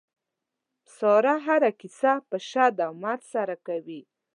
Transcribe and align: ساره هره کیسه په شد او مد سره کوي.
ساره 0.97 1.35
هره 1.45 1.71
کیسه 1.79 2.13
په 2.29 2.37
شد 2.49 2.75
او 2.85 2.91
مد 3.03 3.21
سره 3.33 3.55
کوي. 3.67 4.01